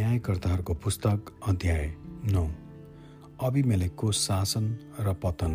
[0.00, 1.94] न्यायकर्ताहरूको पुस्तक अध्याय
[2.32, 2.50] नौ।
[3.42, 4.64] अभिमेलेकको शासन
[5.00, 5.52] र पतन।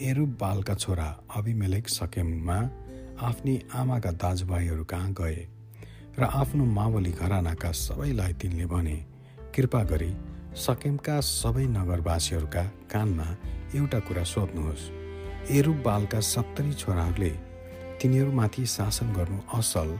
[0.00, 2.56] एरुब बालका छोरा अभिमेलेक सकेममा
[3.20, 5.48] आफ्नी आमाका दाजुभाइहरू कहाँ गए
[6.18, 8.96] र आफ्नो मावली घरानाका सबैलाई तिनले भने
[9.54, 10.16] कृपा गरी
[10.56, 13.28] सकेमका सबै नगरवासीहरूका कानमा
[13.74, 14.90] एउटा कुरा सोध्नुहोस्।
[15.50, 17.30] एरुब बालका सत्तरी छोराहरूले
[18.00, 19.98] तिनीहरूमाथि शासन गर्नु असल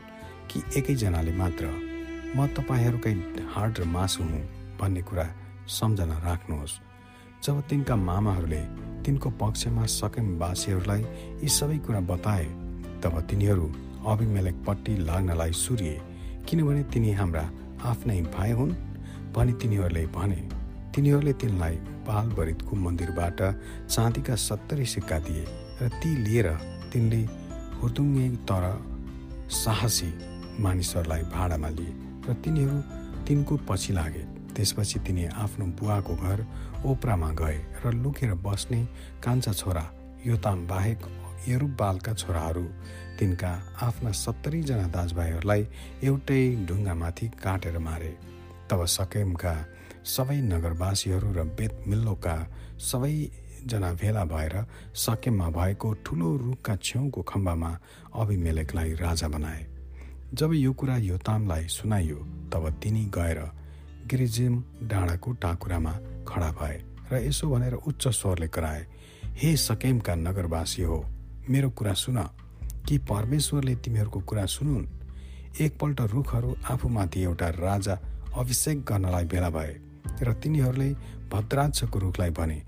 [0.51, 1.90] कि एकैजनाले मात्र?
[2.37, 3.15] म तपाईँहरूकै
[3.55, 4.43] हाड र मासु हुँ
[4.81, 5.27] भन्ने कुरा
[5.69, 6.75] सम्झना राख्नुहोस्।
[7.45, 8.63] जब तिनका मामाहरूले
[9.05, 11.03] तिनको पक्षमा सकेमवासीहरूलाई
[11.43, 12.47] यी सबै कुरा बताए
[13.03, 13.67] तब तिनीहरू
[14.07, 15.97] अभिमेलेकपट्टि लाग्नलाई सुरिए
[16.47, 17.45] किनभने तिनी हाम्रा
[17.91, 18.79] आफ्नै भाइ हुन्
[19.35, 20.41] भनी तिनीहरूले भने।
[20.95, 23.41] तिनीहरूले तिनलाई बालभरितको मन्दिरबाट
[23.89, 25.45] चाँदीका सत्तरी सिक्का दिए
[25.83, 26.49] र ती लिएर
[26.93, 27.23] तिनले
[27.79, 28.65] हुर्दुङ्गे तर
[29.63, 30.11] साहसी
[30.63, 32.79] मानिसहरूलाई भाडामा लिए। र तिनीहरू
[33.27, 36.39] तिनको पछि लागे। त्यसपछि तिनी आफ्नो बुवाको घर
[36.85, 38.81] ओप्रामा गए र लुकेर बस्ने
[39.25, 39.85] कान्छा छोरा
[40.27, 41.01] योताम बाहेक
[41.81, 42.63] बालका छोराहरू
[43.19, 43.51] तिनका
[43.83, 45.63] आफ्ना सत्तरीजना दाजुभाइहरूलाई
[46.05, 48.13] एउटै ढुङ्गामाथि काटेर मारे।
[48.69, 49.55] तब सकेमका
[50.05, 52.37] सबै नगरवासीहरू र बेत मिल्लोका
[52.79, 54.55] सबैजना भेला भएर
[54.95, 57.71] सकेममा भएको ठुलो रुखका छेउको खम्बामा
[58.15, 59.63] अभिमेलेकलाई राजा बनाए।
[60.35, 62.17] जब यो कुरा योतामलाई सुनाइयो
[62.53, 63.39] तब तिनी गएर
[64.07, 65.93] गिरिजिम डाँडाको टाकुरामा
[66.29, 68.87] खडा भए र यसो भनेर उच्च स्वरले कराए
[69.25, 71.05] हे सकेमका नगरवासी हो
[71.51, 72.17] मेरो कुरा सुन।
[72.89, 74.87] कि परमेश्वरले तिमीहरूको कुरा सुनुन्?
[75.61, 77.99] एकपल्ट रुखहरू आफूमाथि एउटा राजा
[78.37, 79.81] अभिषेक गर्नलाई भेला भए
[80.23, 80.95] र तिनीहरूले
[81.33, 82.63] भद्राक्षको रुखलाई भने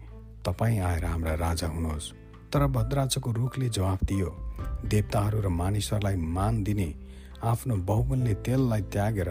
[0.47, 2.13] तपाईँ आएर हाम्रा राजा हुनुहोस्।
[2.53, 4.37] तर भद्राक्षको रुखले जवाफ दियो
[4.85, 7.02] देवताहरू र मानिसहरूलाई मान दिने
[7.43, 9.29] आफ्नो बहुमूल्य तेललाई त्यागेर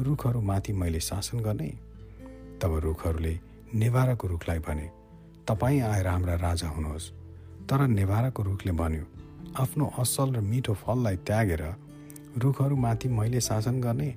[0.00, 1.68] रुखहरूमाथि मैले शासन गर्ने।
[2.60, 3.34] तब रुखहरूले
[3.74, 4.90] नेभाराको रुखलाई भने
[5.48, 7.10] तपाईँ आएर हाम्रा राजा हुनुहोस्।
[7.70, 9.04] तर नेभाराको रुखले भन्यो
[9.62, 11.62] आफ्नो असल र मिठो फललाई त्यागेर
[12.42, 14.10] रुखहरूमाथि मैले शासन गर्ने।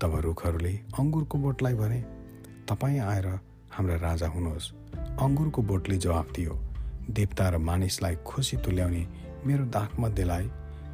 [0.00, 2.00] तब रुखहरूले अङ्गुरको बोटलाई भने
[2.68, 3.26] तपाईँ आएर
[3.70, 4.72] हाम्रा राजा हुनुहोस्।
[5.22, 6.54] अङ्गुरको बोटले जवाफ दियो
[7.10, 9.06] देवता र मानिसलाई खुसी तुल्याउने
[9.46, 10.50] मेरो दागमध्येलाई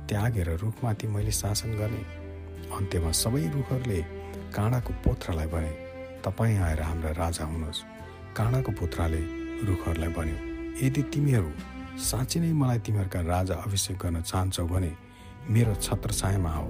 [0.09, 2.03] त्यागेर रुखमाथि मैले शासन गर्ने।
[2.77, 4.01] अन्त्यमा सबै रुखहरूले
[4.57, 5.73] काँडाको पोथ्रालाई भने
[6.25, 7.85] तपाईँ आएर हाम्रा राजा हुनुहोस्।
[8.37, 9.23] काँडाको पुत्राले
[9.69, 10.39] रुखहरूलाई भन्यो
[10.83, 11.51] यदि तिमीहरू
[12.01, 14.93] साँच्चै नै मलाई तिमीहरूका राजा अभिषेक गर्न चाहन्छौ भने
[15.51, 16.69] मेरो छत्र छायामा आऊ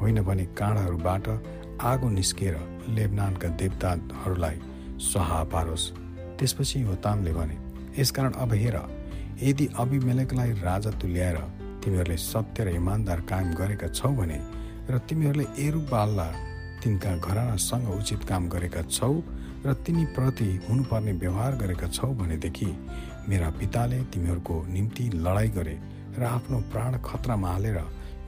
[0.00, 1.26] होइन भने काँडाहरूबाट
[1.82, 2.56] आगो निस्किएर
[2.88, 4.56] लेबनानका देवताहरूलाई
[5.00, 5.84] स्वाहा पारोस्।
[6.38, 7.56] त्यसपछि होतामले भने
[7.98, 8.76] यसकारण अब हेर
[9.42, 11.38] यदि अभिमेलेकलाई राजा तुल्याएर
[11.82, 14.38] तिमीहरूले सत्य र इमान्दार कायम गरेका छौ भने
[14.90, 16.28] र तिमीहरूले एरुबालला
[16.82, 19.12] तिनका घरानासँग उचित काम गरेका छौ
[19.66, 22.70] र तिनीप्रति हुनुपर्ने व्यवहार गरेका छौ भनेदेखि
[23.28, 25.76] मेरा पिताले तिमीहरूको निम्ति लडाइँ गरे
[26.18, 27.78] र आफ्नो प्राण खतरामा हालेर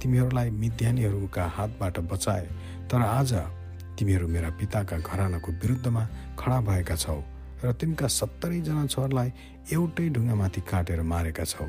[0.03, 2.47] तिमीहरूलाई मिद्यानीहरूका हातबाट बचाए
[2.91, 3.33] तर आज
[3.99, 6.03] तिमीहरू मेरा पिताका घरानाको विरुद्धमा
[6.39, 7.21] खडा भएका छौ
[7.65, 9.33] र तिनका सत्तरीजना छोरलाई
[9.73, 11.67] एउटै ढुङ्गामाथि काटेर मारेका छौ।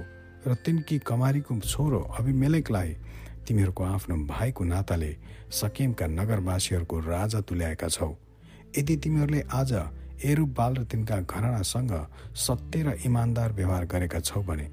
[0.48, 2.90] र तिनकी कमारीको छोरो अभिमेलेकलाई
[3.48, 5.12] तिमीहरूको आफ्नो भाइको नाताले
[5.52, 8.09] सकेमका नगरवासीहरूको राजा तुल्याएका छौ।
[8.78, 9.72] यदि तिमीहरूले आज
[10.24, 11.94] एरुबाल र तिनका घरानासँग
[12.36, 14.68] सत्य र इमान्दार व्यवहार गरेका छौ भने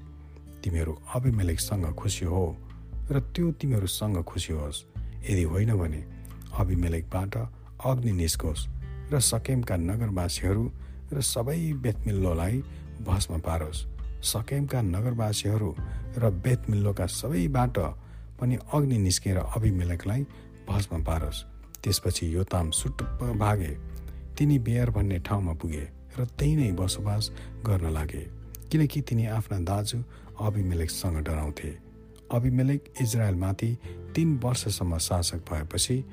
[0.63, 2.43] तिमीहरू अभिमेलेकसँग खुसी हो
[3.11, 4.85] र त्यो तिमीहरूसँग खुसी होस्।
[5.29, 6.01] यदि होइन भने
[6.59, 7.35] अभिमेलेकबाट
[7.85, 8.67] अग्नि निस्कोस्
[9.11, 10.63] र सकेमका नगरवासीहरू
[11.13, 12.63] र सबै बेतमिल्लोलाई
[13.03, 13.90] भस्म पारोस्।
[14.23, 15.75] सकेमका नगरवासीहरू
[16.17, 17.77] र बेतमिल्लोका सबैबाट
[18.39, 20.23] पनि अग्नि निस्केर अभिमेलकलाई
[20.69, 21.43] भस्म पारोस्।
[21.83, 23.77] त्यसपछि योताम सुटुप्प भागे।
[24.37, 25.89] तिनी बेयर भन्ने ठाउँमा पुगे
[26.19, 27.31] र त्यही नै बसोबास
[27.65, 28.27] गर्न लागे।
[28.71, 30.03] किनकि तिनी आफ्ना दाजु
[30.39, 31.77] अभिमेलेकसँग डराउँथे।
[32.31, 33.77] अभिमेलेक इजरायलमाथि
[34.15, 36.05] तिन वर्षसम्म शासक भएपछि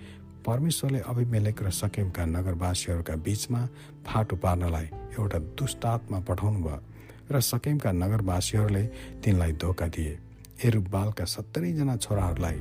[0.47, 3.67] परमेश्वरले अभिमेलेक र सकेमका नगरवासीहरूका बीचमा
[4.07, 4.87] फाटो पार्नलाई
[5.19, 6.83] एउटा दुष्टात्मा पठाउनु भयो
[7.31, 8.85] र सकेमका नगरवासीहरूले
[9.25, 10.19] तिनलाई धोका दिए।
[10.65, 12.59] एरुबालका सत्तरीजना छोराहरूलाई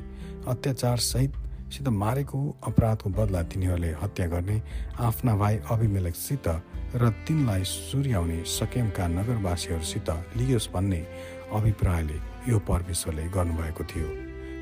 [0.47, 4.61] अत्याचार सहितसित मारेको अपराधको बदला तिनीहरूले हत्या गर्ने
[4.99, 6.47] आफ्ना भाइ अभिमेलकसित
[6.95, 11.01] र तिनलाई सुर्याउने सकेमका नगरवासीहरूसित लियोस् भन्ने
[11.53, 12.19] अभिप्रायले
[12.49, 14.09] यो परमेश्वरले गर्नुभएको थियो।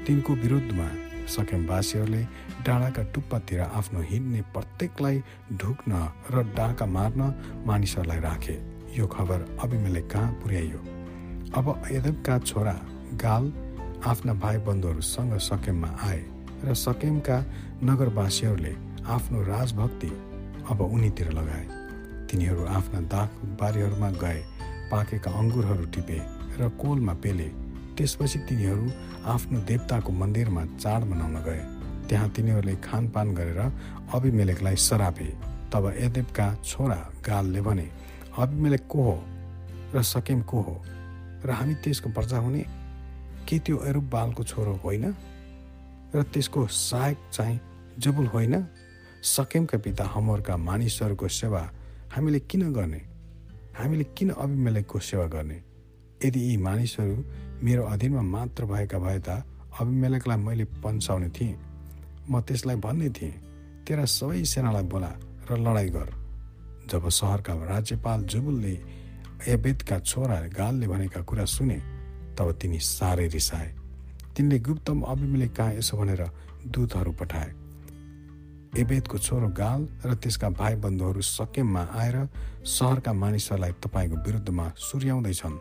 [0.05, 0.87] तिनको विरुद्धमा
[1.25, 2.21] सकेमवासीहरूले
[2.65, 5.17] डाँडाका टुप्पातिर आफ्नो हिँड्ने प्रत्येकलाई
[5.53, 5.91] ढुक्न
[6.33, 7.21] र डाका मार्न
[7.65, 8.57] मानिसहरूलाई राखे।
[8.97, 10.79] यो खबर अभिमेले कहाँ पुर्याइयो
[11.57, 12.73] अब यदवका छोरा
[13.23, 13.51] गाल
[14.07, 16.21] आफ्ना भाइ बन्धुहरूसँग सकेममा आए
[16.63, 17.37] र सकेमका
[17.83, 18.73] नगरवासीहरूले
[19.07, 20.11] आफ्नो राजभक्ति
[20.69, 21.65] अब उनीतिर लगाए।
[22.31, 24.39] तिनीहरू आफ्ना दाग बारीहरूमा गए
[24.91, 26.19] पाकेका अङ्गुरहरू टिपे
[26.59, 27.49] र कोलमा पेले।
[27.97, 28.85] त्यसपछि तिनीहरू
[29.25, 31.61] आफ्नो देवताको मन्दिरमा चाड मनाउन गए।
[32.07, 33.59] त्यहाँ तिनीहरूले खानपान गरेर
[34.15, 35.29] अभिमेलेकलाई सरापे।
[35.73, 37.87] तब एदेवका छोरा गालले भने
[38.37, 39.23] अभिमेलेक को हो
[39.95, 40.81] र सकेम को हो
[41.45, 42.65] र हामी त्यसको प्रजा हुने
[43.47, 45.15] के त्यो एरुप बालको छोरो होइन
[46.15, 47.59] र त्यसको सहायक चाहिँ
[47.99, 48.65] जबुल होइन?
[49.23, 51.71] सकेमका पिता हमरका मानिसहरूको सेवा
[52.15, 53.01] हामीले किन गर्ने?
[53.79, 55.63] हामीले किन अभिमेलेकको सेवा गर्ने?
[56.25, 57.15] यदि यी मानिसहरू
[57.63, 59.43] मेरो अधीनमा मात्र भएका भए त
[59.79, 61.55] अभिमेलेकलाई मैले पन्साउने थिएँ।
[62.29, 63.33] म त्यसलाई भन्ने थिएँ
[63.87, 65.11] तेरा सबै सेनालाई बोला
[65.51, 66.24] र लडाइँ गर।
[66.89, 68.73] जब सहरका राज्यपाल जुबुलले
[69.47, 71.79] एबेदका छोरा गालले भनेका कुरा सुने
[72.37, 73.69] तब तिनी साह्रै रिसाए।
[74.35, 76.21] तिनले गुप्तम अभिमेले कहाँ यसो भनेर
[76.67, 77.51] दूतहरू पठाए।
[78.75, 82.17] एबेदको छोरो गाल र त्यसका भाइ बन्धुहरू सकेममा आएर
[82.67, 85.57] सहरका मानिसहरूलाई तपाईँको विरुद्धमा सुर्याउँदैछन्।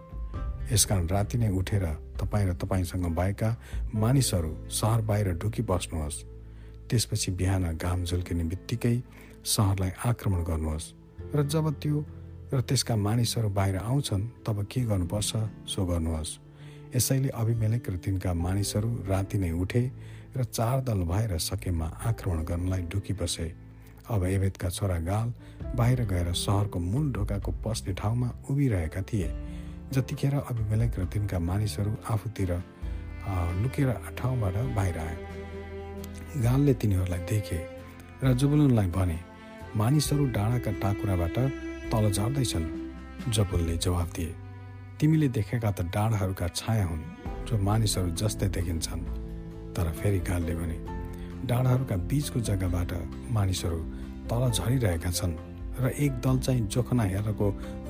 [0.72, 1.84] यसकारण राति नै उठेर
[2.20, 3.50] तपाईँ र तपाईँसँग भएका
[3.94, 6.24] मानिसहरू सहर बाहिर ढुकी बस्नुहोस्
[6.90, 8.96] त्यसपछि बिहान घाम झुल्किने बित्तिकै
[9.44, 11.03] सहरलाई आक्रमण गर्नुहोस्।
[11.34, 11.98] र जब त्यो
[12.54, 15.30] र त्यसका मानिसहरू बाहिर आउँछन् तब के गर्नुपर्छ?
[15.66, 16.38] सो गर्नुहोस्।
[16.94, 19.82] यसैले अभिमेलेक र तिनका मानिसहरू राति नै उठे
[20.36, 23.50] र चार दल भएर सकेमा आक्रमण गर्नलाई ढुकी बसे।
[24.06, 25.28] अब एवेदका छोरा गाल
[25.74, 29.28] बाहिर गएर सहरको मूल ढोकाको पस्ने ठाउँमा उभिरहेका थिए।
[29.90, 32.50] जतिखेर अभिमेलेक र तिनका मानिसहरू आफूतिर
[33.58, 35.16] लुकेर ठाउँबाट बाहिर आए।
[36.38, 37.58] गालले तिनीहरूलाई देखे
[38.22, 39.18] र जुबुलुनलाई भने
[39.76, 41.36] मानिसहरू डाँडाका टाकुराबाट
[41.90, 42.66] तल झर्दैछन्
[43.34, 44.34] जबुलले जवाब दिए
[45.00, 47.02] तिमीले देखेका त डाँडाहरूका छाया हुन्
[47.46, 49.02] जो मानिसहरू जस्तै देखिन्छन्।
[49.74, 50.78] तर फेरि गालले भने
[51.50, 52.92] डाँडाहरूका बिचको जग्गाबाट
[53.34, 53.80] मानिसहरू
[54.30, 55.34] तल झरिरहेका छन्
[55.82, 57.46] र एक दल चाहिँ जोखना हेरेको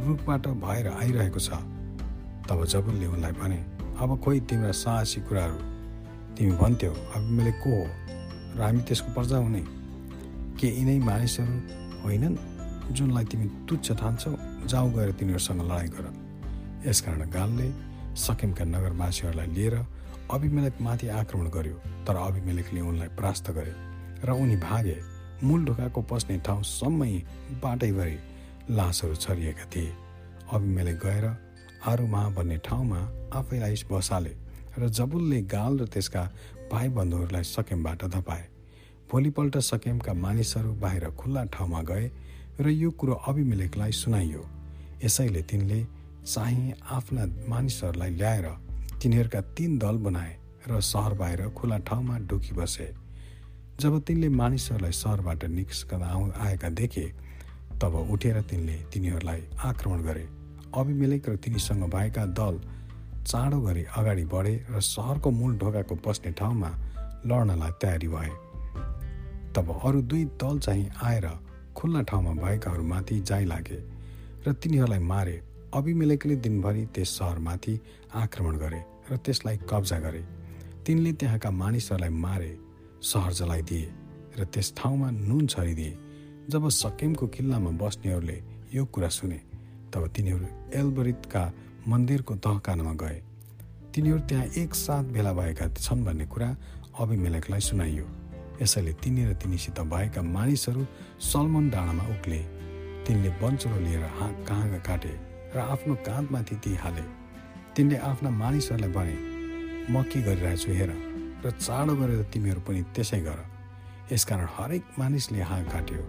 [0.08, 1.60] रुखबाट भएर आइरहेको छ।
[2.48, 3.60] तब जबुलले उनलाई भने
[4.00, 5.58] अब खोइ तिम्रा साहसी कुराहरू।
[6.32, 7.86] तिमी भन्थ्यौ अब मैले को हो
[8.56, 9.62] र हामी त्यसको पर्जा हुने
[10.64, 11.54] के यिनै मानिसहरू
[12.02, 12.36] होइनन्
[12.96, 14.30] जुनलाई तिमी तुच्छ ठान्छौ
[14.64, 16.06] जाउँ गएर तिनीहरूसँग लडाइँ गर।
[16.88, 17.68] यसकारण गालले
[18.16, 19.76] सकिमका नगरवासीहरूलाई लिएर
[20.32, 21.76] अभिमेलक माथि आक्रमण गर्यो
[22.06, 23.74] तर अभिमेलकले उनलाई परास्त गरे
[24.24, 24.96] र उनी भागे
[25.44, 27.12] मूल ढोकाको पस्ने ठाउँसम्मै
[27.60, 28.16] बाटैभरि
[28.70, 29.92] लासहरू छरिएका थिए।
[30.48, 31.24] अभिमेले गएर
[31.92, 33.00] आरुमा भन्ने ठाउँमा
[33.36, 34.34] आफैलाई बसाले
[34.80, 36.22] र जबुलले गाल र त्यसका
[36.72, 38.44] भाइ बन्धुहरूलाई सकेमबाट धपाए।
[39.14, 42.10] भोलिपल्ट सकेमका मानिसहरू बाहिर खुल्ला ठाउँमा गए
[42.60, 44.42] र यो कुरो अभिमेलेकलाई सुनाइयो।
[45.04, 45.78] यसैले तिनले
[46.24, 48.46] चाहिँ आफ्ना मानिसहरूलाई ल्याएर
[48.98, 50.34] तिनीहरूका तीन दल बनाए
[50.66, 52.88] र सहर बाहिर खुला ठाउँमा ढुकी बसे।
[53.80, 57.06] जब तिनले मानिसहरूलाई सहरबाट निस्कँदा आउ आएका देखे
[57.78, 60.26] तब उठेर तिनले तिनीहरूलाई आक्रमण गरे।
[60.74, 62.58] अभिमेलेक र तिनीसँग भएका दल
[63.22, 66.70] चाँडो गरी अगाडि बढे र सहरको मूल ढोकाको बस्ने ठाउँमा
[67.26, 68.32] लड्नलाई तयारी भए।
[69.54, 71.26] तब अरू दुई दल चाहिँ आएर
[71.76, 73.78] खुल्ला ठाउँमा भएकाहरूमाथि जाइ लागे
[74.46, 75.36] र तिनीहरूलाई मारे।
[75.74, 77.74] अभिमेलेकले दिनभरि त्यस सहरमाथि
[78.14, 78.80] आक्रमण गरे
[79.10, 80.22] र त्यसलाई कब्जा गरे।
[80.86, 82.50] तिनले त्यहाँका मानिसहरूलाई मारे
[83.02, 83.86] सहर जलाइदिए
[84.38, 85.92] र त्यस ठाउँमा नुन छरिदिए।
[86.50, 88.38] जब सकेमको किल्लामा बस्नेहरूले
[88.74, 89.40] यो कुरा सुने
[89.92, 91.42] तब तिनीहरू एल्बरितका
[91.88, 93.18] मन्दिरको तहकानमा गए।
[93.94, 96.48] तिनीहरू त्यहाँ एकसाथ भेला भएका छन् भन्ने कुरा
[97.00, 98.06] अभिमेलेकलाई सुनाइयो।
[98.62, 100.86] यसैले तिनी र तिनीसित भएका मानिसहरू
[101.20, 102.40] सलमन डाँडामा उक्ले।
[103.06, 105.14] तिनले बन्चुरो लिएर हाँ कहाँ काटे
[105.54, 107.02] र आफ्नो काँधमाथि ती हाले
[107.76, 109.16] तिनले आफ्ना मानिसहरूलाई भने
[109.90, 110.90] म के गरिरहेछु हेर
[111.44, 113.40] र चाँडो गरेर तिमीहरू पनि त्यसै गर।
[114.12, 116.02] यसकारण हरेक मानिसले हाँ काट्यो।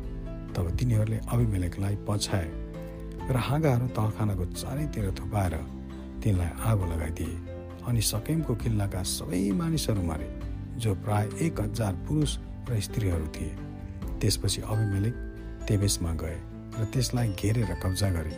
[0.56, 2.48] तब तिनीहरूले अभिमेलेकलाई पछाए
[3.28, 5.56] र हाँगाहरू तहखानाको चारैतिर थुपाएर
[6.24, 7.36] तिनलाई आगो लगाइदिए
[7.88, 10.28] अनि सकेमको किल्लाका सबै मानिसहरू मारे।
[10.78, 12.38] जो प्राय एक हजार पुरुष
[12.70, 13.56] र स्त्रीहरू थिए।
[14.22, 15.16] त्यसपछि अभिमेलिक
[15.68, 16.38] तेबेसमा गए
[16.80, 18.34] र त्यसलाई घेरेर कब्जा गरे।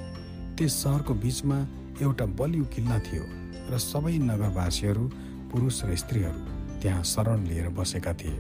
[0.57, 1.57] त्यस सहरको बिचमा
[2.01, 3.25] एउटा बलियो किल्ला थियो
[3.71, 5.05] र सबै नगरवासीहरू
[5.51, 6.39] पुरुष र स्त्रीहरू
[6.81, 8.37] त्यहाँ शरण लिएर बसेका थिए।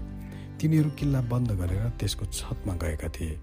[0.59, 3.39] तिनीहरू किल्ला बन्द गरेर त्यसको छतमा गएका थिए।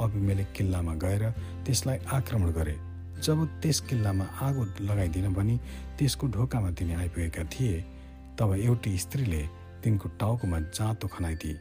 [0.00, 1.30] अभिमेलिक किल्लामा गएर
[1.64, 2.76] त्यसलाई आक्रमण गरे।
[3.24, 5.56] जब त्यस किल्लामा आगो लगाइदिन भनी
[5.98, 7.76] त्यसको ढोकामा तिनी आइपुगेका थिए
[8.38, 9.42] तब एउटी स्त्रीले
[9.84, 11.56] तिनको टाउकोमा जाँतो खनाइदिए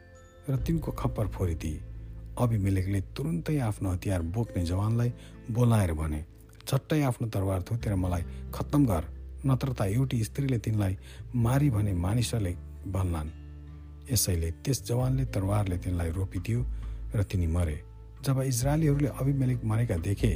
[0.49, 1.81] र तिनको खप्पर फोरिदिए।
[2.33, 5.11] अभिमेलेकले तुरुन्तै आफ्नो हतियार बोक्ने जवानलाई
[5.51, 6.21] बोलाएर भने
[6.67, 8.23] झट्टै आफ्नो तरवार थुतेर मलाई
[8.55, 9.03] खत्तम गर
[9.45, 10.97] नत्र त एउटी स्त्रीले तिनलाई
[11.35, 12.53] मारी भने मानिसहरूले
[12.89, 13.29] भन्लान्।
[14.11, 16.59] यसैले त्यस जवानले तरवारले तिनलाई रोपिदियो
[17.15, 17.77] र तिनी मरे।
[18.23, 20.33] जब इजरायलीहरूले अभिमेलेक मरेका देखे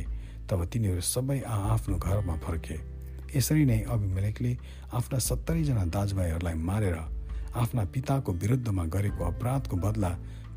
[0.49, 2.77] तब तिनीहरू सबै आफ्नो घरमा फर्के।
[3.35, 4.51] यसरी नै अभिमेलेकले
[4.93, 6.97] आफ्ना सत्तरीजना दाजुभाइहरूलाई मारेर
[7.57, 10.11] आफ्ना पिताको विरुद्धमा गरेको अपराधको बदला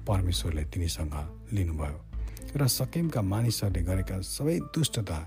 [0.04, 1.14] परमेश्वरले तिनीसँग
[1.52, 1.98] लिनुभयो।
[2.56, 5.18] र सकेमका मानिसहरूले गरेका सबै दुष्टता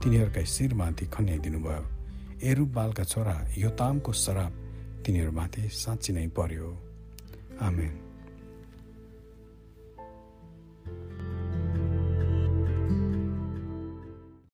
[0.00, 1.84] तिनीहरूका शिरमाथि खन्याइदिनुभयो।
[2.40, 4.52] एरुब बालका छोरा योतामको शराब
[5.04, 6.68] तिनीहरूमाथि साँच्ची नै पर्यो।
[7.60, 8.07] आमेन।